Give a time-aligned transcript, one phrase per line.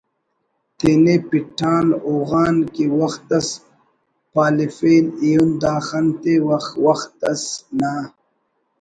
[0.77, 3.49] تینے پِٹّان ہوغان کہ وخت اس
[4.33, 6.49] پالفین ایہن دا خن تے و
[6.85, 7.43] وخت اس
[7.79, 7.93] نا